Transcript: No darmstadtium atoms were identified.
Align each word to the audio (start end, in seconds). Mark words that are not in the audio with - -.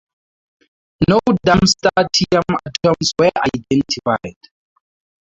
No 1.07 1.19
darmstadtium 1.45 2.57
atoms 2.65 3.11
were 3.19 3.29
identified. 3.37 4.41